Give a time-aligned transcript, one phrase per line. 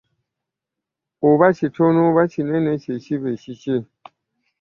[1.29, 3.77] Oba kitono oba kinene ky'ekiba ekikye.